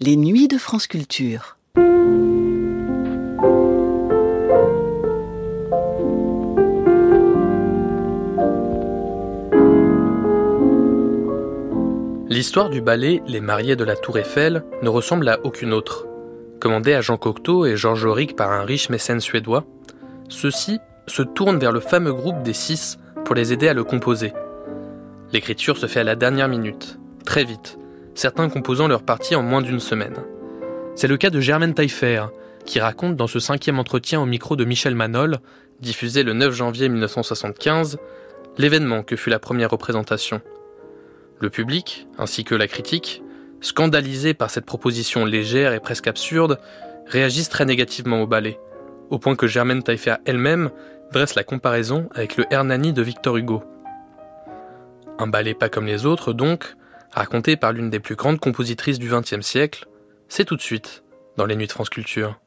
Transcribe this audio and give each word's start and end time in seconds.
Les 0.00 0.14
nuits 0.14 0.46
de 0.46 0.58
France 0.58 0.86
Culture. 0.86 1.56
L'histoire 12.28 12.70
du 12.70 12.80
ballet 12.80 13.24
Les 13.26 13.40
mariés 13.40 13.74
de 13.74 13.82
la 13.82 13.96
Tour 13.96 14.18
Eiffel 14.18 14.62
ne 14.82 14.88
ressemble 14.88 15.28
à 15.28 15.40
aucune 15.44 15.72
autre. 15.72 16.06
Commandé 16.60 16.94
à 16.94 17.00
Jean 17.00 17.16
Cocteau 17.16 17.66
et 17.66 17.76
Georges 17.76 18.04
Auric 18.04 18.36
par 18.36 18.52
un 18.52 18.62
riche 18.62 18.90
mécène 18.90 19.18
suédois, 19.18 19.64
ceux-ci 20.28 20.78
se 21.08 21.22
tournent 21.22 21.58
vers 21.58 21.72
le 21.72 21.80
fameux 21.80 22.12
groupe 22.12 22.44
des 22.44 22.52
six 22.52 23.00
pour 23.24 23.34
les 23.34 23.52
aider 23.52 23.66
à 23.66 23.74
le 23.74 23.82
composer. 23.82 24.32
L'écriture 25.32 25.76
se 25.76 25.86
fait 25.86 26.00
à 26.00 26.04
la 26.04 26.14
dernière 26.14 26.48
minute, 26.48 27.00
très 27.24 27.42
vite, 27.42 27.77
certains 28.18 28.48
composant 28.48 28.88
leur 28.88 29.04
partie 29.04 29.36
en 29.36 29.42
moins 29.42 29.62
d'une 29.62 29.80
semaine. 29.80 30.16
C'est 30.96 31.06
le 31.06 31.16
cas 31.16 31.30
de 31.30 31.40
Germaine 31.40 31.74
Taillefer, 31.74 32.24
qui 32.64 32.80
raconte 32.80 33.16
dans 33.16 33.28
ce 33.28 33.38
cinquième 33.38 33.78
entretien 33.78 34.20
au 34.20 34.26
micro 34.26 34.56
de 34.56 34.64
Michel 34.64 34.96
Manol, 34.96 35.38
diffusé 35.80 36.24
le 36.24 36.32
9 36.32 36.52
janvier 36.52 36.88
1975, 36.88 37.98
l'événement 38.58 39.04
que 39.04 39.14
fut 39.14 39.30
la 39.30 39.38
première 39.38 39.70
représentation. 39.70 40.40
Le 41.38 41.48
public, 41.48 42.08
ainsi 42.18 42.42
que 42.42 42.56
la 42.56 42.66
critique, 42.66 43.22
scandalisés 43.60 44.34
par 44.34 44.50
cette 44.50 44.66
proposition 44.66 45.24
légère 45.24 45.72
et 45.72 45.80
presque 45.80 46.08
absurde, 46.08 46.58
réagissent 47.06 47.48
très 47.48 47.64
négativement 47.66 48.20
au 48.20 48.26
ballet, 48.26 48.58
au 49.10 49.20
point 49.20 49.36
que 49.36 49.46
Germaine 49.46 49.84
Taillefer 49.84 50.16
elle-même 50.24 50.70
dresse 51.12 51.36
la 51.36 51.44
comparaison 51.44 52.08
avec 52.14 52.36
le 52.36 52.46
Hernani 52.50 52.92
de 52.92 53.02
Victor 53.02 53.36
Hugo. 53.36 53.62
Un 55.20 55.28
ballet 55.28 55.54
pas 55.54 55.68
comme 55.68 55.86
les 55.86 56.04
autres, 56.04 56.32
donc, 56.32 56.74
raconté 57.12 57.56
par 57.56 57.72
l'une 57.72 57.90
des 57.90 58.00
plus 58.00 58.14
grandes 58.14 58.40
compositrices 58.40 58.98
du 58.98 59.08
XXe 59.08 59.40
siècle, 59.40 59.88
c'est 60.28 60.44
tout 60.44 60.56
de 60.56 60.62
suite 60.62 61.02
dans 61.36 61.46
les 61.46 61.56
Nuits 61.56 61.66
de 61.66 61.72
France 61.72 61.90
Culture. 61.90 62.38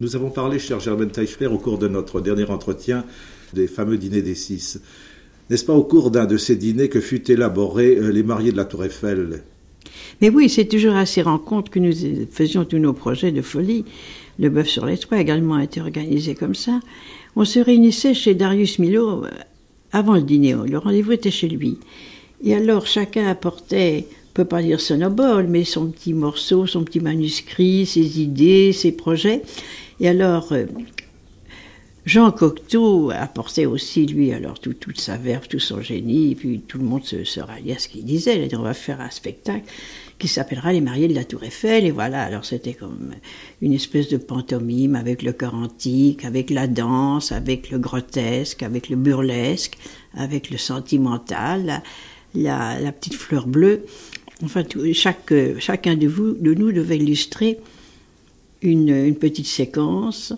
Nous 0.00 0.14
avons 0.14 0.30
parlé, 0.30 0.58
cher 0.58 0.78
Germaine 0.78 1.10
Teichler, 1.10 1.46
au 1.46 1.58
cours 1.58 1.78
de 1.78 1.88
notre 1.88 2.20
dernier 2.20 2.44
entretien 2.44 3.04
des 3.52 3.66
fameux 3.66 3.98
dîners 3.98 4.22
des 4.22 4.34
six. 4.34 4.80
N'est-ce 5.50 5.64
pas 5.64 5.72
au 5.72 5.82
cours 5.82 6.10
d'un 6.10 6.26
de 6.26 6.36
ces 6.36 6.56
dîners 6.56 6.88
que 6.88 7.00
fut 7.00 7.30
élaboré 7.30 7.96
euh, 7.96 8.12
Les 8.12 8.22
mariés 8.22 8.52
de 8.52 8.56
la 8.56 8.64
Tour 8.64 8.84
Eiffel? 8.84 9.42
Mais 10.20 10.28
oui, 10.28 10.48
c'est 10.48 10.66
toujours 10.66 10.94
à 10.94 11.06
ces 11.06 11.22
rencontres 11.22 11.70
que 11.70 11.78
nous 11.78 11.92
faisions 12.30 12.64
tous 12.64 12.78
nos 12.78 12.92
projets 12.92 13.32
de 13.32 13.42
folie. 13.42 13.84
Le 14.38 14.50
bœuf 14.50 14.68
sur 14.68 14.86
les 14.86 14.98
toits 14.98 15.18
également 15.18 15.54
a 15.54 15.64
été 15.64 15.80
organisé 15.80 16.34
comme 16.34 16.54
ça. 16.54 16.80
On 17.34 17.44
se 17.44 17.58
réunissait 17.58 18.14
chez 18.14 18.34
Darius 18.34 18.78
Milo 18.78 19.24
euh, 19.24 19.30
avant 19.90 20.14
le 20.14 20.22
dîner. 20.22 20.54
Le 20.54 20.78
rendez-vous 20.78 21.12
était 21.12 21.30
chez 21.30 21.48
lui. 21.48 21.78
Et 22.44 22.54
alors 22.54 22.86
chacun 22.86 23.26
apportait, 23.26 24.06
on 24.30 24.32
peut 24.34 24.44
pas 24.44 24.62
dire 24.62 24.80
sonobole, 24.80 25.48
mais 25.48 25.64
son 25.64 25.88
petit 25.88 26.14
morceau, 26.14 26.66
son 26.66 26.84
petit 26.84 27.00
manuscrit, 27.00 27.86
ses 27.86 28.20
idées, 28.20 28.72
ses 28.72 28.92
projets. 28.92 29.42
Et 30.00 30.08
alors, 30.08 30.52
euh, 30.52 30.66
Jean 32.08 32.30
Cocteau 32.30 33.10
apportait 33.10 33.66
aussi, 33.66 34.06
lui, 34.06 34.32
alors 34.32 34.60
tout, 34.60 34.72
toute 34.72 34.98
sa 35.00 35.16
verve, 35.16 35.46
tout 35.48 35.58
son 35.58 35.82
génie, 35.82 36.32
et 36.32 36.34
puis 36.36 36.60
tout 36.60 36.78
le 36.78 36.84
monde 36.84 37.04
se, 37.04 37.24
se 37.24 37.40
ralliait 37.40 37.74
à 37.74 37.78
ce 37.78 37.88
qu'il 37.88 38.04
disait. 38.04 38.48
On 38.54 38.62
va 38.62 38.72
faire 38.72 39.00
un 39.00 39.10
spectacle 39.10 39.66
qui 40.18 40.26
s'appellera 40.26 40.72
Les 40.72 40.80
mariés 40.80 41.08
de 41.08 41.14
la 41.14 41.24
Tour 41.24 41.44
Eiffel. 41.44 41.84
Et 41.84 41.90
voilà, 41.90 42.22
alors 42.22 42.44
c'était 42.44 42.72
comme 42.72 43.12
une 43.60 43.72
espèce 43.72 44.08
de 44.08 44.16
pantomime 44.16 44.94
avec 44.94 45.22
le 45.22 45.32
chœur 45.32 45.54
antique, 45.54 46.24
avec 46.24 46.50
la 46.50 46.66
danse, 46.66 47.30
avec 47.32 47.70
le 47.70 47.78
grotesque, 47.78 48.62
avec 48.62 48.88
le 48.88 48.96
burlesque, 48.96 49.76
avec 50.14 50.50
le 50.50 50.56
sentimental, 50.56 51.82
la, 52.34 52.92
petite 52.92 53.14
fleur 53.14 53.46
bleue. 53.46 53.84
Enfin, 54.42 54.62
chaque, 54.92 55.32
chacun 55.58 55.96
de, 55.96 56.06
vous, 56.06 56.34
de 56.34 56.54
nous 56.54 56.72
devait 56.72 56.96
illustrer 56.96 57.58
une, 58.62 59.14
petite 59.14 59.46
séquence. 59.46 60.32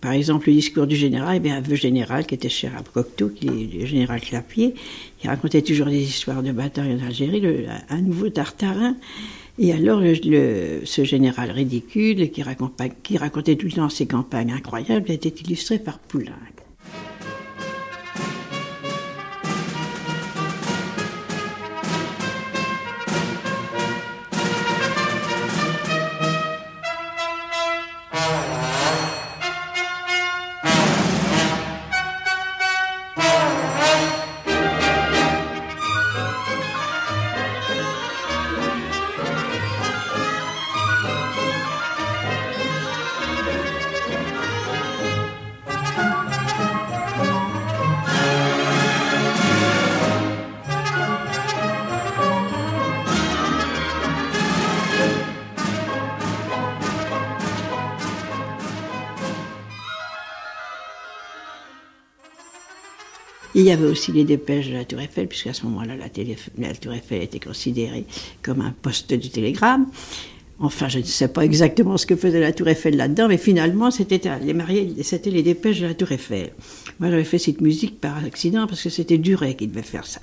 Par 0.00 0.12
exemple, 0.12 0.48
le 0.48 0.54
discours 0.54 0.86
du 0.86 0.94
général, 0.94 1.36
eh 1.36 1.40
bien, 1.40 1.56
un 1.56 1.60
vœu 1.60 1.74
général 1.74 2.26
qui 2.26 2.34
était 2.34 2.48
cher 2.48 2.72
à 2.76 2.82
Cocteau, 2.82 3.28
qui 3.28 3.46
est 3.46 3.80
le 3.80 3.86
général 3.86 4.20
Clapier, 4.20 4.74
qui 5.18 5.26
racontait 5.26 5.62
toujours 5.62 5.86
des 5.86 6.02
histoires 6.02 6.42
de 6.42 6.52
bataille 6.52 6.94
en 6.94 7.04
Algérie, 7.04 7.40
le, 7.40 7.64
un 7.88 8.00
nouveau 8.02 8.28
Tartarin. 8.28 8.96
Et 9.58 9.72
alors, 9.72 10.02
ce 10.02 11.04
général 11.04 11.50
ridicule, 11.50 12.30
qui, 12.30 12.44
qui, 13.02 13.18
racontait 13.18 13.56
tout 13.56 13.66
le 13.66 13.72
temps 13.72 13.88
ses 13.88 14.06
campagnes 14.06 14.52
incroyables, 14.52 15.10
était 15.10 15.30
illustré 15.30 15.78
par 15.78 15.98
Il 63.56 63.62
y 63.62 63.70
avait 63.70 63.86
aussi 63.86 64.12
les 64.12 64.24
dépêches 64.24 64.68
de 64.68 64.74
la 64.74 64.84
Tour 64.84 65.00
Eiffel, 65.00 65.28
puisqu'à 65.28 65.54
ce 65.54 65.64
moment-là, 65.64 65.94
la, 65.96 66.08
la, 66.58 66.74
Tour 66.74 66.92
Eiffel 66.92 67.22
était 67.22 67.40
considérée 67.40 68.04
comme 68.42 68.60
un 68.60 68.74
poste 68.82 69.14
du 69.14 69.30
télégramme. 69.30 69.86
Enfin, 70.58 70.88
je 70.88 70.98
ne 70.98 71.04
sais 71.04 71.28
pas 71.28 71.42
exactement 71.42 71.96
ce 71.96 72.04
que 72.04 72.16
faisait 72.16 72.38
la 72.38 72.52
Tour 72.52 72.68
Eiffel 72.68 72.98
là-dedans, 72.98 73.28
mais 73.28 73.38
finalement, 73.38 73.90
c'était 73.90 74.20
les 74.44 74.52
mariés, 74.52 74.92
c'était 75.02 75.30
les 75.30 75.42
dépêches 75.42 75.80
de 75.80 75.86
la 75.86 75.94
Tour 75.94 76.12
Eiffel. 76.12 76.52
Moi, 77.00 77.08
j'avais 77.08 77.24
fait 77.24 77.38
cette 77.38 77.62
musique 77.62 77.98
par 77.98 78.22
accident 78.22 78.66
parce 78.66 78.82
que 78.82 78.90
c'était 78.90 79.16
Duret 79.16 79.54
qui 79.54 79.66
devait 79.66 79.80
faire 79.80 80.06
ça. 80.06 80.20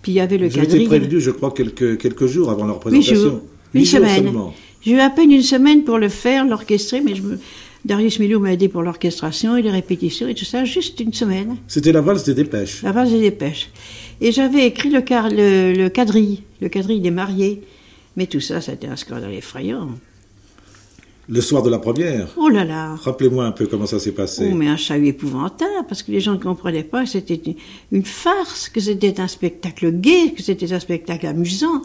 Puis 0.00 0.12
il 0.12 0.14
y 0.14 0.20
avait 0.20 0.38
le 0.38 0.48
J'ai 0.48 0.62
été 0.62 0.82
prévenu, 0.86 1.20
je 1.20 1.30
crois, 1.30 1.52
quelques, 1.52 1.98
quelques 1.98 2.26
jours 2.26 2.50
avant 2.50 2.66
la 2.66 2.72
représentation. 2.72 3.14
Huit 3.14 3.20
jours. 3.20 3.40
Une 3.74 3.84
semaine. 3.84 4.32
J'ai 4.80 4.92
eu 4.92 4.98
à 4.98 5.10
peine 5.10 5.30
une 5.30 5.42
semaine 5.42 5.84
pour 5.84 5.98
le 5.98 6.08
faire, 6.08 6.46
l'orchestrer, 6.46 7.02
mais 7.02 7.14
je 7.14 7.22
me, 7.22 7.38
Darius 7.84 8.18
Milhaud 8.20 8.38
m'a 8.38 8.52
aidé 8.52 8.68
pour 8.68 8.82
l'orchestration 8.82 9.56
et 9.56 9.62
les 9.62 9.70
répétitions 9.70 10.28
et 10.28 10.34
tout 10.34 10.44
ça, 10.44 10.64
juste 10.64 11.00
une 11.00 11.12
semaine. 11.12 11.56
C'était 11.66 11.92
la 11.92 12.00
valse 12.00 12.24
des 12.24 12.34
dépêches. 12.34 12.82
La 12.82 12.92
valse 12.92 13.10
des 13.10 13.20
dépêches. 13.20 13.70
Et 14.20 14.30
j'avais 14.30 14.66
écrit 14.66 14.90
le, 14.90 15.00
car, 15.00 15.28
le, 15.30 15.72
le 15.72 15.88
quadrille, 15.88 16.44
le 16.60 16.68
quadrille 16.68 17.00
des 17.00 17.10
mariés. 17.10 17.62
Mais 18.16 18.26
tout 18.26 18.40
ça, 18.40 18.60
c'était 18.60 18.86
un 18.86 18.96
scandale 18.96 19.34
effrayant. 19.34 19.88
Le 21.28 21.40
soir 21.40 21.62
de 21.62 21.70
la 21.70 21.78
première 21.78 22.28
Oh 22.36 22.48
là 22.48 22.64
là 22.64 22.96
Rappelez-moi 22.96 23.46
un 23.46 23.52
peu 23.52 23.66
comment 23.66 23.86
ça 23.86 23.98
s'est 23.98 24.12
passé. 24.12 24.48
Oh, 24.50 24.54
mais 24.54 24.66
un 24.66 24.76
chahut 24.76 25.06
épouvantable, 25.06 25.86
parce 25.88 26.02
que 26.02 26.10
les 26.12 26.20
gens 26.20 26.32
ne 26.32 26.38
comprenaient 26.38 26.82
pas 26.82 27.04
que 27.04 27.10
c'était 27.10 27.40
une 27.92 28.04
farce, 28.04 28.68
que 28.68 28.80
c'était 28.80 29.20
un 29.20 29.28
spectacle 29.28 29.92
gai, 29.92 30.34
que 30.36 30.42
c'était 30.42 30.72
un 30.72 30.80
spectacle 30.80 31.26
amusant. 31.26 31.82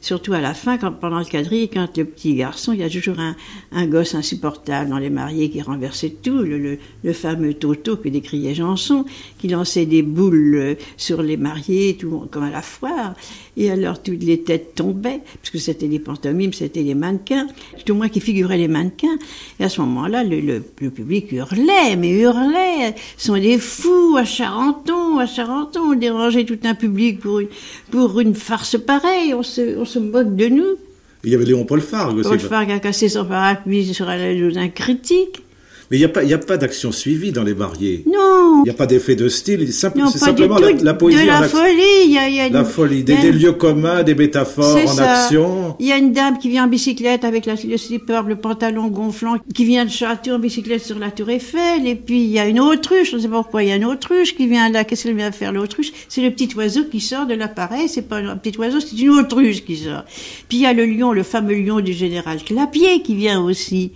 Surtout 0.00 0.32
à 0.32 0.40
la 0.40 0.54
fin, 0.54 0.78
quand, 0.78 0.92
pendant 0.92 1.18
le 1.18 1.24
quadrille, 1.24 1.68
quand 1.68 1.96
le 1.96 2.04
petit 2.04 2.34
garçon, 2.34 2.72
il 2.72 2.80
y 2.80 2.82
a 2.82 2.90
toujours 2.90 3.20
un, 3.20 3.36
un 3.72 3.86
gosse 3.86 4.14
insupportable 4.14 4.90
dans 4.90 4.98
les 4.98 5.10
mariés 5.10 5.50
qui 5.50 5.60
renversait 5.60 6.10
tout, 6.10 6.38
le, 6.38 6.58
le, 6.58 6.78
le 7.04 7.12
fameux 7.12 7.54
Toto 7.54 7.96
que 7.96 8.08
décriait 8.08 8.54
Janson, 8.54 9.04
qui 9.38 9.48
lançait 9.48 9.86
des 9.86 10.02
boules 10.02 10.76
sur 10.96 11.22
les 11.22 11.36
mariés, 11.36 11.96
tout 11.98 12.26
comme 12.30 12.44
à 12.44 12.50
la 12.50 12.62
foire. 12.62 13.14
Et 13.56 13.70
alors 13.70 14.02
toutes 14.02 14.22
les 14.22 14.40
têtes 14.40 14.74
tombaient, 14.74 15.20
puisque 15.42 15.62
c'était 15.62 15.88
des 15.88 15.98
pantomimes, 15.98 16.52
c'était 16.52 16.82
des 16.82 16.94
mannequins, 16.94 17.46
tout 17.84 17.94
moins 17.94 18.08
qui 18.08 18.20
figuraient 18.20 18.58
les 18.58 18.68
mannequins. 18.68 19.18
Et 19.58 19.64
à 19.64 19.68
ce 19.68 19.80
moment-là, 19.82 20.24
le, 20.24 20.40
le, 20.40 20.64
le, 20.80 20.90
public 20.90 21.30
hurlait, 21.32 21.96
mais 21.98 22.10
hurlait, 22.10 22.94
Ce 23.16 23.26
sont 23.26 23.34
des 23.34 23.58
fous 23.58 24.16
à 24.16 24.24
Charenton, 24.24 25.18
à 25.18 25.26
Charenton, 25.26 25.92
on 25.92 25.94
dérangeait 25.94 26.44
tout 26.44 26.58
un 26.64 26.74
public 26.74 27.20
pour 27.20 27.40
une, 27.40 27.48
pour 27.90 28.18
une 28.20 28.34
farce 28.34 28.78
pareille, 28.78 29.34
on 29.34 29.42
se, 29.42 29.78
on 29.78 29.84
se 29.90 29.98
moque 29.98 30.36
de 30.36 30.46
nous. 30.46 30.76
Il 31.24 31.30
y 31.30 31.34
avait 31.34 31.44
Léon 31.44 31.64
Paul 31.64 31.80
Fargue 31.80 32.18
aussi. 32.18 32.28
Paul 32.28 32.38
Fargue 32.40 32.70
a 32.70 32.78
cassé 32.78 33.08
son 33.08 33.24
parapluie 33.26 33.92
sur 33.92 34.06
la 34.06 34.16
d'un 34.34 34.68
critique. 34.68 35.42
Mais 35.90 35.96
il 35.96 36.00
n'y 36.00 36.04
a 36.04 36.08
pas, 36.08 36.22
y 36.22 36.32
a 36.32 36.38
pas 36.38 36.56
d'action 36.56 36.92
suivie 36.92 37.32
dans 37.32 37.42
les 37.42 37.54
mariés. 37.54 38.04
Non. 38.06 38.60
Il 38.60 38.64
n'y 38.64 38.70
a 38.70 38.74
pas 38.74 38.86
d'effet 38.86 39.16
de 39.16 39.28
style. 39.28 39.72
Simple- 39.72 40.02
c'est 40.12 40.18
simplement 40.18 40.58
la, 40.58 40.94
poésie 40.94 41.20
de 41.22 41.26
la 41.26 41.40
en 41.40 41.42
action. 41.42 41.58
folie. 41.58 42.04
Il 42.04 42.12
y 42.12 42.18
a, 42.18 42.28
y 42.28 42.38
a 42.40 42.48
La 42.48 42.64
folie, 42.64 42.98
il 42.98 43.04
des, 43.04 43.14
y 43.14 43.16
a 43.16 43.20
des 43.22 43.32
lieux 43.32 43.52
communs, 43.52 44.04
des 44.04 44.14
métaphores 44.14 44.76
en 44.84 44.86
ça. 44.86 45.12
action. 45.24 45.74
Il 45.80 45.86
y 45.86 45.92
a 45.92 45.96
une 45.98 46.12
dame 46.12 46.38
qui 46.38 46.48
vient 46.48 46.66
en 46.66 46.68
bicyclette 46.68 47.24
avec 47.24 47.44
la, 47.44 47.54
le 47.54 47.76
slipper, 47.76 48.20
le 48.28 48.36
pantalon 48.36 48.86
gonflant, 48.86 49.36
qui 49.52 49.64
vient 49.64 49.84
de 49.84 49.90
Château 49.90 50.34
en 50.34 50.38
bicyclette 50.38 50.84
sur 50.84 50.96
la 50.98 51.10
Tour 51.10 51.28
Eiffel. 51.30 51.84
Et 51.88 51.96
puis 51.96 52.22
il 52.22 52.30
y 52.30 52.38
a 52.38 52.46
une 52.46 52.60
autruche, 52.60 53.10
je 53.10 53.16
ne 53.16 53.22
sais 53.22 53.28
pas 53.28 53.42
pourquoi 53.42 53.64
il 53.64 53.70
y 53.70 53.72
a 53.72 53.76
une 53.76 53.84
autruche 53.84 54.36
qui 54.36 54.46
vient 54.46 54.68
là. 54.68 54.84
Qu'est-ce 54.84 55.02
qu'elle 55.04 55.16
vient 55.16 55.32
faire 55.32 55.50
l'autruche? 55.52 55.90
C'est 56.08 56.22
le 56.22 56.30
petit 56.30 56.54
oiseau 56.56 56.84
qui 56.84 57.00
sort 57.00 57.26
de 57.26 57.34
l'appareil. 57.34 57.88
C'est 57.88 58.02
pas 58.08 58.18
un 58.18 58.36
petit 58.36 58.56
oiseau, 58.58 58.78
c'est 58.78 58.96
une 58.96 59.10
autruche 59.10 59.64
qui 59.64 59.76
sort. 59.76 60.04
Puis 60.48 60.58
il 60.58 60.60
y 60.60 60.66
a 60.66 60.72
le 60.72 60.86
lion, 60.86 61.12
le 61.12 61.24
fameux 61.24 61.54
lion 61.60 61.80
du 61.80 61.92
général 61.94 62.38
Clapier 62.44 63.02
qui 63.02 63.16
vient 63.16 63.40
aussi. 63.42 63.90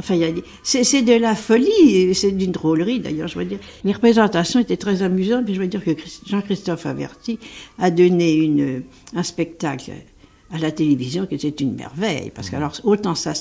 Enfin, 0.00 0.14
il 0.14 0.20
y 0.22 0.24
a 0.24 0.32
des- 0.32 0.42
c'est, 0.62 1.02
de 1.02 1.12
la 1.12 1.34
folie, 1.34 2.14
c'est 2.14 2.32
d'une 2.32 2.52
drôlerie 2.52 3.00
d'ailleurs, 3.00 3.28
je 3.28 3.38
veux 3.38 3.44
dire. 3.44 3.58
Les 3.84 3.92
représentations 3.92 4.58
étaient 4.58 4.78
très 4.78 5.02
amusantes, 5.02 5.44
puis 5.44 5.54
je 5.54 5.60
veux 5.60 5.66
dire 5.68 5.84
que 5.84 5.90
Christ- 5.90 6.22
Jean-Christophe 6.26 6.86
Averti 6.86 7.38
a 7.78 7.90
donné 7.90 8.32
une, 8.34 8.82
un 9.14 9.22
spectacle 9.22 9.92
à 10.52 10.58
la 10.58 10.72
télévision 10.72 11.26
qui 11.26 11.34
était 11.36 11.48
une 11.48 11.74
merveille. 11.74 12.32
Parce 12.34 12.50
que 12.50 12.56
alors, 12.56 12.72
autant 12.84 13.14
ça, 13.14 13.32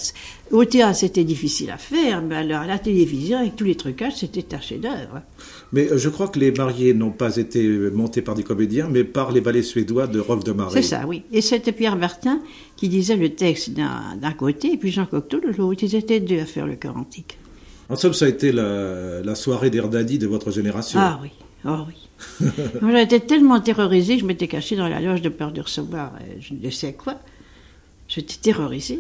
au 0.51 0.65
théâtre 0.65 0.97
c'était 0.97 1.23
difficile 1.23 1.71
à 1.71 1.77
faire, 1.77 2.21
mais 2.21 2.35
alors 2.35 2.61
à 2.61 2.67
la 2.67 2.79
télévision, 2.79 3.39
avec 3.39 3.55
tous 3.55 3.63
les 3.63 3.75
trucages, 3.75 4.17
c'était 4.17 4.55
un 4.55 4.59
chef-d'œuvre. 4.59 5.21
Mais 5.71 5.91
euh, 5.91 5.97
je 5.97 6.09
crois 6.09 6.27
que 6.27 6.39
les 6.39 6.51
mariés 6.51 6.93
n'ont 6.93 7.11
pas 7.11 7.37
été 7.37 7.67
montés 7.67 8.21
par 8.21 8.35
des 8.35 8.43
comédiens, 8.43 8.87
mais 8.89 9.03
par 9.03 9.31
les 9.31 9.41
ballets 9.41 9.63
suédois 9.63 10.07
de 10.07 10.19
Rolf 10.19 10.43
de 10.43 10.51
Maré. 10.51 10.81
C'est 10.81 10.87
ça, 10.87 11.05
oui. 11.07 11.23
Et 11.31 11.41
c'était 11.41 11.71
Pierre 11.71 11.97
Bertin 11.97 12.39
qui 12.75 12.89
disait 12.89 13.15
le 13.15 13.29
texte 13.29 13.71
d'un, 13.71 14.31
côté, 14.37 14.73
et 14.73 14.77
puis 14.77 14.91
Jean 14.91 15.05
Cocteau 15.05 15.39
de 15.39 15.49
l'autre. 15.57 15.83
Ils 15.83 15.95
étaient 15.95 16.19
deux 16.19 16.39
à 16.39 16.45
faire 16.45 16.67
le 16.67 16.75
chœur 16.75 16.95
antique. 16.97 17.37
En 17.89 17.95
somme, 17.95 18.13
ça 18.13 18.25
a 18.25 18.29
été 18.29 18.51
la, 18.51 19.21
la 19.23 19.35
soirée 19.35 19.71
d'Hernani 19.71 20.19
de 20.19 20.27
votre 20.27 20.51
génération. 20.51 20.99
Ah 21.01 21.19
oui, 21.21 21.31
oh 21.65 21.85
oui. 21.87 22.08
Moi, 22.81 22.91
j'étais 22.97 23.19
tellement 23.21 23.59
terrorisée 23.61 24.15
que 24.15 24.21
je 24.21 24.25
m'étais 24.25 24.47
cachée 24.47 24.75
dans 24.75 24.87
la 24.87 24.99
loge 24.99 25.21
de 25.21 25.29
peur 25.29 25.51
de 25.51 25.61
recevoir 25.61 26.13
euh, 26.21 26.35
je 26.41 26.53
ne 26.53 26.69
sais 26.69 26.93
quoi. 26.93 27.15
J'étais 28.07 28.35
terrorisée. 28.41 28.99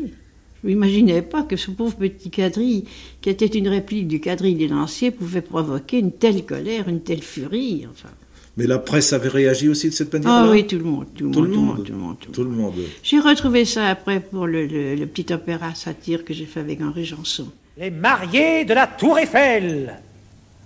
Je 0.63 0.67
n'imaginais 0.69 1.21
pas 1.21 1.43
que 1.43 1.55
ce 1.55 1.71
pauvre 1.71 1.95
petit 1.95 2.29
quadrille, 2.29 2.85
qui 3.21 3.29
était 3.29 3.45
une 3.45 3.67
réplique 3.69 4.07
du 4.07 4.19
quadrille 4.19 4.55
des 4.55 4.67
lanciers, 4.67 5.11
pouvait 5.11 5.41
provoquer 5.41 5.99
une 5.99 6.11
telle 6.11 6.45
colère, 6.45 6.87
une 6.89 7.01
telle 7.01 7.21
furie. 7.23 7.87
Enfin. 7.89 8.09
Mais 8.57 8.67
la 8.67 8.77
presse 8.77 9.13
avait 9.13 9.29
réagi 9.29 9.69
aussi 9.69 9.87
de 9.89 9.93
cette 9.93 10.11
manière-là? 10.11 10.43
Ah 10.47 10.51
oui, 10.51 10.67
tout 10.67 10.77
le 10.77 10.83
monde, 10.83 11.05
tout 11.15 11.25
le 11.27 11.31
Tout 11.31 11.39
monde, 11.41 11.47
le 11.47 11.53
tout 11.53 11.59
le 11.59 11.65
monde. 11.65 11.77
monde, 11.77 11.85
tout 11.85 11.91
le 11.93 11.97
monde. 11.97 12.15
tout 12.19 12.27
le 12.27 12.33
Tout 12.35 12.43
le 12.43 12.49
monde. 12.49 12.73
J'ai 13.03 13.19
retrouvé 13.19 13.63
ça 13.63 13.87
après 13.87 14.19
pour 14.19 14.47
le, 14.47 14.65
le- 14.65 14.95
le 14.95 15.05
petit 15.07 15.31
opéra 15.33 15.73
satire 15.75 16.25
que 16.25 16.33
j'ai 16.33 16.45
fait 16.45 16.59
avec 16.59 16.81
Henri 16.81 17.05
Janson. 17.05 17.47
Les 17.77 17.89
mariés 17.89 18.65
de 18.65 18.73
la 18.73 18.85
Tour 18.87 19.17
Eiffel, 19.17 19.97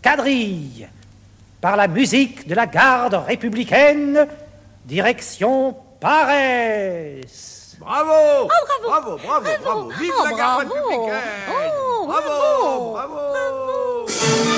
quadrille, 0.01 0.87
par 1.63 1.77
la 1.77 1.87
musique 1.87 2.45
de 2.45 2.55
la 2.55 2.65
garde 2.65 3.13
républicaine, 3.25 4.27
direction 4.83 5.73
Paresse. 6.01 7.77
Bravo! 7.79 8.49
Bravo, 8.83 9.17
bravo, 9.17 9.47
bravo, 9.63 9.89
Vive 9.97 10.11
la 10.25 10.33
garde 10.33 10.67
républicaine! 10.67 11.21
Bravo, 12.05 12.91
bravo, 12.91 14.52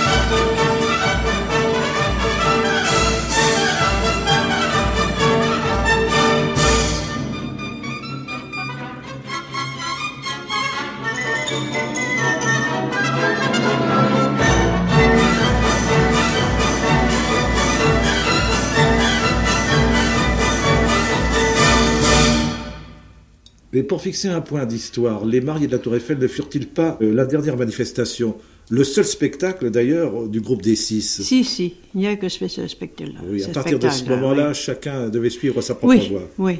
Mais 23.75 23.83
pour 23.83 24.01
fixer 24.01 24.29
un 24.29 24.39
point 24.39 24.65
d'histoire, 24.65 25.25
les 25.25 25.41
mariés 25.41 25.67
de 25.67 25.73
la 25.73 25.79
Tour 25.79 25.95
Eiffel 25.97 26.17
ne 26.17 26.27
furent-ils 26.27 26.65
pas 26.67 26.97
euh, 27.01 27.13
la 27.13 27.25
dernière 27.25 27.57
manifestation 27.57 28.35
Le 28.69 28.85
seul 28.85 29.03
spectacle 29.03 29.69
d'ailleurs 29.69 30.29
du 30.29 30.39
groupe 30.39 30.61
des 30.61 30.77
six? 30.77 31.21
Si, 31.21 31.43
si, 31.43 31.73
il 31.93 31.99
n'y 31.99 32.07
a 32.07 32.15
que 32.15 32.29
ce, 32.29 32.47
ce 32.47 32.65
spectacle-là. 32.67 33.19
Oui, 33.29 33.43
à 33.43 33.49
partir 33.49 33.77
de 33.77 33.89
ce 33.89 34.05
moment-là, 34.05 34.47
oui. 34.49 34.55
chacun 34.55 35.09
devait 35.09 35.29
suivre 35.29 35.61
sa 35.61 35.75
propre 35.75 35.93
Oui, 35.93 36.07
voie. 36.09 36.21
oui. 36.37 36.59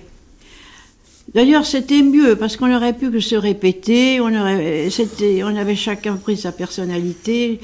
D'ailleurs, 1.34 1.66
c'était 1.66 2.02
mieux 2.04 2.36
parce 2.36 2.58
qu'on 2.58 2.76
aurait 2.76 2.92
pu 2.94 3.10
que 3.10 3.22
se 3.22 3.36
répéter. 3.36 4.20
On 4.20 4.28
aurait, 4.38 4.90
c'était, 4.90 5.42
on 5.44 5.56
avait 5.56 5.76
chacun 5.78 6.18
pris 6.18 6.36
sa 6.36 6.52
personnalité. 6.52 7.62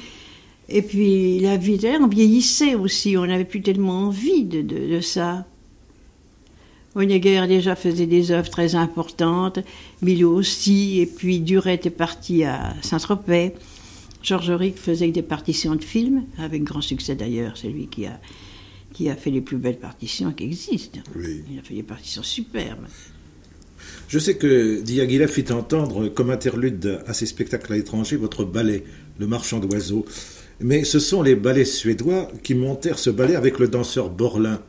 Et 0.70 0.82
puis 0.82 1.40
la 1.40 1.58
vie, 1.58 1.78
on 2.00 2.08
vieillissait 2.08 2.76
aussi. 2.76 3.18
On 3.18 3.26
n'avait 3.26 3.44
plus 3.44 3.62
tellement 3.62 4.08
envie 4.08 4.46
de, 4.46 4.62
de, 4.62 4.96
de 4.96 5.02
ça. 5.02 5.46
Honegger 6.96 7.46
déjà 7.48 7.76
faisait 7.76 8.06
des 8.06 8.32
œuvres 8.32 8.50
très 8.50 8.76
importantes, 8.76 9.60
Milo 10.02 10.34
aussi, 10.34 11.00
et 11.00 11.06
puis 11.06 11.40
Duret 11.40 11.80
est 11.84 11.90
parti 11.90 12.44
à 12.44 12.74
Saint-Tropez. 12.82 13.54
Georges 14.24 14.50
Auric 14.50 14.78
faisait 14.78 15.12
des 15.12 15.22
partitions 15.22 15.76
de 15.76 15.84
films, 15.84 16.26
avec 16.38 16.64
grand 16.64 16.82
succès 16.82 17.16
d'ailleurs, 17.16 17.58
c'est 17.58 17.70
lui 17.70 17.88
qui 17.88 18.06
a, 18.06 18.20
qui 18.94 19.10
a 19.10 19.16
fait 19.16 19.32
les 19.32 19.42
plus 19.42 19.58
belles 19.58 19.80
partitions 19.80 20.32
qui 20.32 20.44
existent. 20.44 21.00
Oui. 21.16 21.44
Il 21.52 21.60
a 21.60 21.64
fait 21.64 21.76
des 21.76 21.84
partitions 21.84 22.24
superbes. 22.24 22.86
Je 24.08 24.20
sais 24.20 24.36
que 24.36 24.82
Diaghilev 24.82 25.32
fit 25.32 25.52
entendre 25.52 26.10
comme 26.10 26.30
interlude 26.30 27.00
à 27.08 27.14
ses 27.14 27.26
spectacles 27.26 27.74
à 27.74 27.76
l'étranger 27.78 28.16
votre 28.16 28.44
ballet, 28.44 28.84
Le 29.18 29.28
Marchand 29.28 29.60
d'oiseaux. 29.60 30.06
Mais 30.60 30.84
ce 30.84 31.00
sont 31.00 31.24
les 31.24 31.36
ballets 31.36 31.66
suédois 31.66 32.28
qui 32.44 32.54
montèrent 32.54 33.00
ce 33.00 33.10
ballet 33.10 33.36
avec 33.36 33.58
le 33.58 33.68
danseur 33.68 34.10
Borlin, 34.10 34.62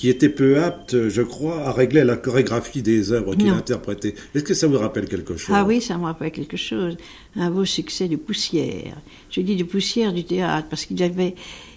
qui 0.00 0.08
était 0.08 0.30
peu 0.30 0.62
apte, 0.62 1.10
je 1.10 1.20
crois, 1.20 1.60
à 1.68 1.72
régler 1.72 2.04
la 2.04 2.16
chorégraphie 2.16 2.80
des 2.80 3.12
œuvres 3.12 3.34
qu'il 3.34 3.50
interprétait. 3.50 4.14
Est-ce 4.34 4.44
que 4.44 4.54
ça 4.54 4.66
vous 4.66 4.78
rappelle 4.78 5.06
quelque 5.06 5.36
chose? 5.36 5.54
Ah 5.54 5.66
oui, 5.66 5.82
ça 5.82 5.98
me 5.98 6.04
rappelle 6.04 6.32
quelque 6.32 6.56
chose. 6.56 6.96
Un 7.36 7.50
beau 7.50 7.66
succès 7.66 8.08
de 8.08 8.16
poussière. 8.16 8.96
Je 9.28 9.42
dis 9.42 9.56
de 9.56 9.62
poussière 9.62 10.14
du 10.14 10.24
théâtre 10.24 10.68
parce 10.70 10.86
qu'il 10.86 10.96
devait, 10.96 11.34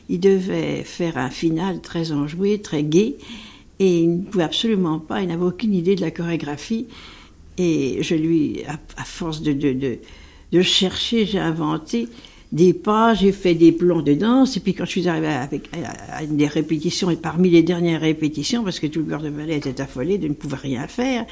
il 0.08 0.22
devait 0.22 0.84
faire 0.86 1.18
un 1.18 1.30
final 1.30 1.82
très 1.82 2.14
enjoué, 2.14 2.62
très 2.62 2.84
gai. 2.84 3.18
Et 3.80 4.00
il 4.04 4.20
ne 4.20 4.22
pouvait 4.22 4.46
absolument 4.46 5.00
pas, 5.00 5.22
il 5.22 5.28
n'avait 5.28 5.44
aucune 5.44 5.74
idée 5.74 5.96
de 5.96 6.02
la 6.02 6.12
chorégraphie. 6.12 6.88
Et 7.58 7.98
je 8.04 8.16
lui, 8.16 8.64
à, 8.70 8.80
à 8.96 9.04
force 9.04 9.42
de, 9.42 9.52
de, 9.52 9.74
de, 9.74 9.98
de 10.54 10.62
chercher, 10.62 11.26
j'ai 11.26 11.40
inventé 11.40 12.08
des 12.54 12.74
pas, 12.74 13.16
j'ai 13.16 13.32
fait 13.32 13.56
des 13.56 13.72
plans 13.72 14.04
de 14.04 14.14
danse. 14.14 14.56
Et 14.58 14.60
puis 14.60 14.76
quand 14.76 14.86
je 14.86 14.92
suis 14.92 15.08
arrivée 15.10 15.28
avec, 15.28 15.70
à, 16.10 16.24
une 16.24 16.38
des 16.38 16.48
répétitions, 16.48 17.10
et 17.10 17.16
parmi 17.16 17.50
les 17.50 17.64
dernières 17.64 18.02
répétitions, 18.02 18.64
parce 18.64 18.80
que 18.80 18.88
tout 18.88 19.00
le 19.00 19.06
corps 19.06 19.24
de 19.24 19.32
ballet 19.32 19.58
était 19.58 19.82
affolé 19.82 20.20
de 20.20 20.28
ne 20.28 20.34
pouvoir 20.34 20.62
rien 20.62 20.88
faire, 20.88 21.26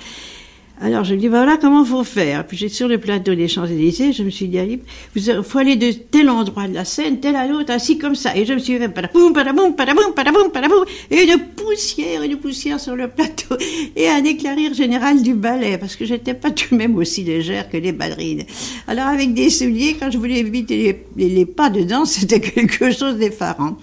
alors 0.83 1.03
je 1.03 1.13
lui 1.13 1.19
dis, 1.19 1.29
ben 1.29 1.43
voilà 1.43 1.57
comment 1.57 1.85
faut 1.85 2.03
faire. 2.03 2.45
Puis 2.47 2.57
j'étais 2.57 2.73
sur 2.73 2.87
le 2.87 2.97
plateau 2.97 3.35
des 3.35 3.47
Champs-Élysées, 3.47 4.13
je 4.13 4.23
me 4.23 4.31
suis 4.31 4.47
dit, 4.47 4.57
allez, 4.57 4.79
il 5.15 5.41
faut 5.43 5.59
aller 5.59 5.75
de 5.75 5.91
tel 5.91 6.27
endroit 6.27 6.67
de 6.67 6.73
la 6.73 6.85
scène, 6.85 7.19
tel 7.19 7.35
à 7.35 7.45
l'autre, 7.45 7.71
ainsi 7.71 7.99
comme 7.99 8.15
ça. 8.15 8.35
Et 8.35 8.45
je 8.45 8.53
me 8.53 8.59
suis 8.59 8.77
fait 8.79 8.89
padaboum, 8.89 9.31
padaboum, 9.31 9.75
padaboum, 9.75 10.13
padaboum, 10.15 10.51
padaboum, 10.51 10.85
et 11.11 11.23
une 11.23 11.37
poussière, 11.55 12.23
une 12.23 12.37
poussière 12.37 12.79
sur 12.79 12.95
le 12.95 13.07
plateau, 13.07 13.55
et 13.95 14.09
un 14.09 14.23
éclair 14.23 14.73
général 14.73 15.21
du 15.21 15.35
ballet, 15.35 15.77
parce 15.77 15.95
que 15.95 16.05
j'étais 16.05 16.33
pas 16.33 16.49
tout 16.49 16.69
de 16.71 16.77
même 16.77 16.95
aussi 16.97 17.23
légère 17.23 17.69
que 17.69 17.77
les 17.77 17.91
ballerines. 17.91 18.43
Alors 18.87 19.05
avec 19.05 19.35
des 19.35 19.51
souliers, 19.51 19.97
quand 19.99 20.09
je 20.09 20.17
voulais 20.17 20.39
éviter 20.39 20.77
les, 20.77 21.05
les, 21.15 21.29
les 21.29 21.45
pas 21.45 21.69
dedans, 21.69 22.05
c'était 22.05 22.41
quelque 22.41 22.91
chose 22.91 23.17
d'effarant. 23.17 23.77